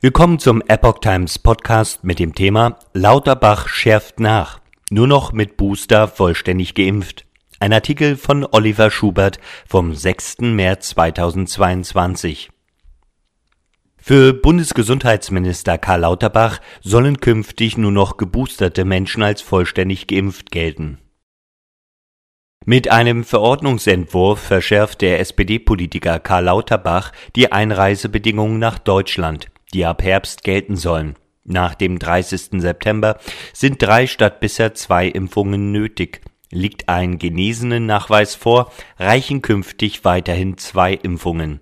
[0.00, 4.60] Willkommen zum Epoch Times Podcast mit dem Thema Lauterbach schärft nach.
[4.90, 7.26] Nur noch mit Booster vollständig geimpft.
[7.58, 10.42] Ein Artikel von Oliver Schubert vom 6.
[10.42, 12.50] März 2022.
[13.96, 20.98] Für Bundesgesundheitsminister Karl Lauterbach sollen künftig nur noch geboosterte Menschen als vollständig geimpft gelten.
[22.64, 30.44] Mit einem Verordnungsentwurf verschärft der SPD-Politiker Karl Lauterbach die Einreisebedingungen nach Deutschland die ab Herbst
[30.44, 31.16] gelten sollen.
[31.44, 32.60] Nach dem 30.
[32.60, 33.18] September
[33.52, 36.20] sind drei statt bisher zwei Impfungen nötig.
[36.50, 41.60] Liegt ein genesenen Nachweis vor, reichen künftig weiterhin zwei Impfungen.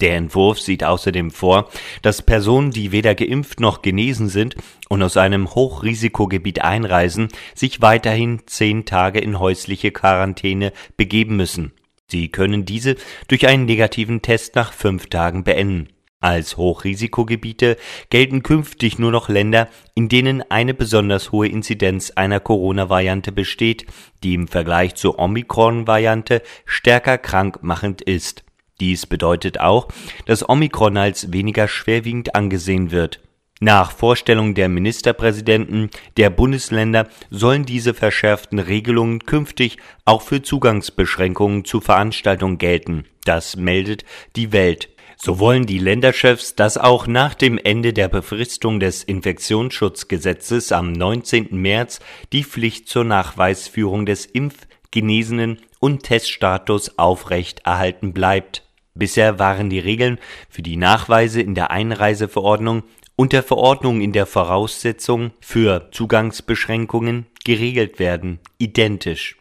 [0.00, 1.68] Der Entwurf sieht außerdem vor,
[2.02, 4.54] dass Personen, die weder geimpft noch genesen sind
[4.88, 11.72] und aus einem Hochrisikogebiet einreisen, sich weiterhin zehn Tage in häusliche Quarantäne begeben müssen.
[12.06, 12.94] Sie können diese
[13.26, 15.88] durch einen negativen Test nach fünf Tagen beenden.
[16.20, 17.76] Als Hochrisikogebiete
[18.10, 23.86] gelten künftig nur noch Länder, in denen eine besonders hohe Inzidenz einer Corona-Variante besteht,
[24.24, 28.42] die im Vergleich zur Omikron-Variante stärker krankmachend ist.
[28.80, 29.88] Dies bedeutet auch,
[30.26, 33.20] dass Omikron als weniger schwerwiegend angesehen wird.
[33.60, 41.80] Nach Vorstellung der Ministerpräsidenten der Bundesländer sollen diese verschärften Regelungen künftig auch für Zugangsbeschränkungen zu
[41.80, 43.04] Veranstaltungen gelten.
[43.24, 44.88] Das meldet die Welt.
[45.20, 51.48] So wollen die Länderchefs, dass auch nach dem Ende der Befristung des Infektionsschutzgesetzes am 19.
[51.50, 51.98] März
[52.32, 58.62] die Pflicht zur Nachweisführung des Impf-, Genesenen und Teststatus aufrecht erhalten bleibt.
[58.94, 62.84] Bisher waren die Regeln für die Nachweise in der Einreiseverordnung
[63.16, 69.37] und der Verordnung in der Voraussetzung für Zugangsbeschränkungen geregelt werden, identisch.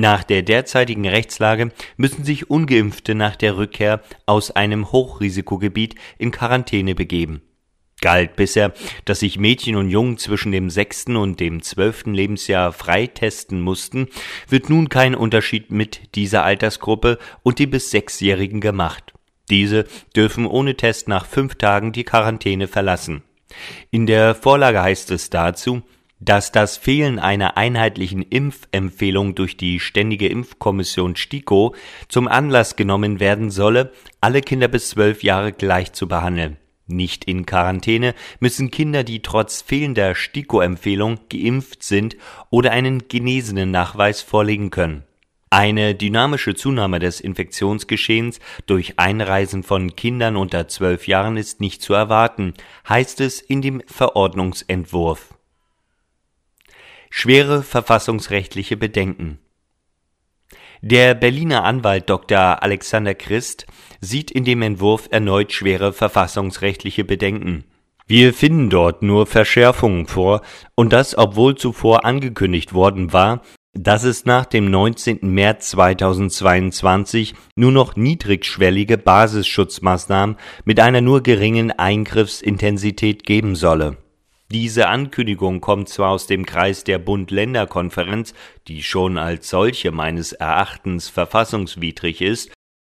[0.00, 6.94] Nach der derzeitigen Rechtslage müssen sich ungeimpfte nach der Rückkehr aus einem Hochrisikogebiet in Quarantäne
[6.94, 7.42] begeben.
[8.00, 8.72] Galt bisher,
[9.04, 14.08] dass sich Mädchen und Jungen zwischen dem sechsten und dem zwölften Lebensjahr freitesten mussten,
[14.48, 19.12] wird nun kein Unterschied mit dieser Altersgruppe und die bis Sechsjährigen gemacht.
[19.50, 19.84] Diese
[20.16, 23.22] dürfen ohne Test nach fünf Tagen die Quarantäne verlassen.
[23.90, 25.82] In der Vorlage heißt es dazu,
[26.20, 31.74] dass das Fehlen einer einheitlichen Impfempfehlung durch die Ständige Impfkommission STIKO
[32.08, 36.58] zum Anlass genommen werden solle, alle Kinder bis zwölf Jahre gleich zu behandeln.
[36.86, 42.16] Nicht in Quarantäne müssen Kinder, die trotz fehlender STIKO-Empfehlung geimpft sind
[42.50, 45.04] oder einen genesenen Nachweis vorlegen können.
[45.50, 51.94] Eine dynamische Zunahme des Infektionsgeschehens durch Einreisen von Kindern unter zwölf Jahren ist nicht zu
[51.94, 52.54] erwarten,
[52.88, 55.39] heißt es in dem Verordnungsentwurf
[57.10, 59.38] schwere verfassungsrechtliche Bedenken.
[60.80, 62.62] Der Berliner Anwalt Dr.
[62.62, 63.66] Alexander Christ
[64.00, 67.64] sieht in dem Entwurf erneut schwere verfassungsrechtliche Bedenken.
[68.06, 70.40] Wir finden dort nur Verschärfungen vor,
[70.74, 73.42] und das obwohl zuvor angekündigt worden war,
[73.74, 75.18] dass es nach dem 19.
[75.22, 83.98] März 2022 nur noch niedrigschwellige Basisschutzmaßnahmen mit einer nur geringen Eingriffsintensität geben solle
[84.50, 88.34] diese Ankündigung kommt zwar aus dem Kreis der Bund-Länder-Konferenz,
[88.66, 92.52] die schon als solche meines Erachtens verfassungswidrig ist,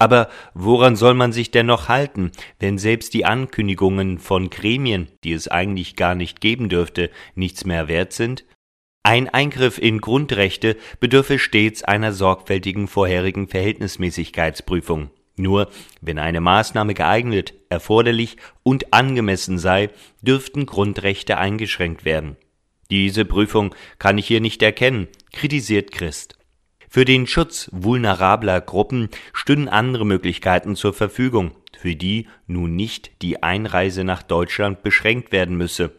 [0.00, 5.32] aber woran soll man sich denn noch halten, wenn selbst die Ankündigungen von Gremien, die
[5.32, 8.44] es eigentlich gar nicht geben dürfte, nichts mehr wert sind?
[9.02, 15.10] Ein Eingriff in Grundrechte bedürfe stets einer sorgfältigen vorherigen Verhältnismäßigkeitsprüfung.
[15.38, 19.90] Nur wenn eine Maßnahme geeignet, erforderlich und angemessen sei,
[20.20, 22.36] dürften Grundrechte eingeschränkt werden.
[22.90, 26.38] Diese Prüfung kann ich hier nicht erkennen, kritisiert Christ.
[26.90, 33.42] Für den Schutz vulnerabler Gruppen stünden andere Möglichkeiten zur Verfügung, für die nun nicht die
[33.42, 35.92] Einreise nach Deutschland beschränkt werden müsse.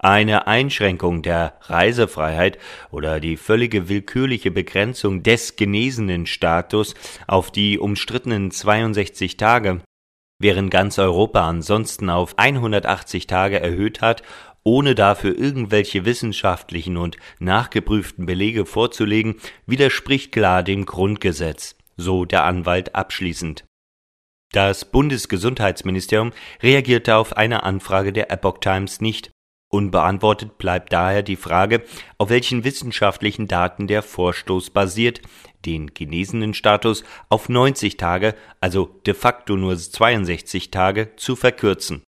[0.00, 2.58] Eine Einschränkung der Reisefreiheit
[2.92, 6.94] oder die völlige willkürliche Begrenzung des genesenen Status
[7.26, 9.80] auf die umstrittenen 62 Tage,
[10.38, 14.22] während ganz Europa ansonsten auf 180 Tage erhöht hat,
[14.62, 22.94] ohne dafür irgendwelche wissenschaftlichen und nachgeprüften Belege vorzulegen, widerspricht klar dem Grundgesetz, so der Anwalt
[22.94, 23.64] abschließend.
[24.52, 29.30] Das Bundesgesundheitsministerium reagierte auf eine Anfrage der Epoch Times nicht,
[29.70, 31.82] Unbeantwortet bleibt daher die Frage,
[32.16, 35.20] auf welchen wissenschaftlichen Daten der Vorstoß basiert,
[35.66, 42.02] den genesenen Status auf 90 Tage, also de facto nur 62 Tage, zu verkürzen.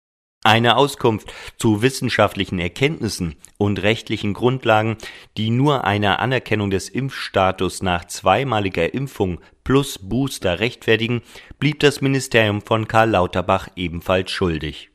[0.44, 4.96] Eine Auskunft zu wissenschaftlichen Erkenntnissen und rechtlichen Grundlagen,
[5.37, 11.22] die nur eine Anerkennung des Impfstatus nach zweimaliger Impfung plus Booster rechtfertigen,
[11.58, 14.90] blieb das Ministerium von Karl Lauterbach ebenfalls schuldig